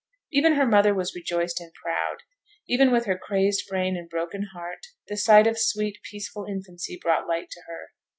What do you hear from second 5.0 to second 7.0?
the sight of sweet, peaceful infancy